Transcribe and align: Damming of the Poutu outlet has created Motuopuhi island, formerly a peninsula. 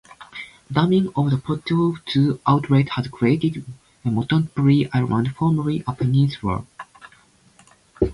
Damming 0.73 1.11
of 1.15 1.29
the 1.29 1.37
Poutu 1.37 2.39
outlet 2.47 2.89
has 2.89 3.07
created 3.09 3.63
Motuopuhi 4.03 4.89
island, 4.91 5.35
formerly 5.35 5.83
a 5.87 5.93
peninsula. 5.93 6.65